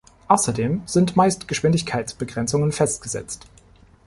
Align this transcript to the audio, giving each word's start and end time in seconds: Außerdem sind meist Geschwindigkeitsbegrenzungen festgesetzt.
Außerdem 0.29 0.81
sind 0.87 1.15
meist 1.15 1.47
Geschwindigkeitsbegrenzungen 1.47 2.71
festgesetzt. 2.71 3.45